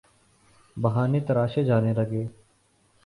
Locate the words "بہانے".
0.77-1.19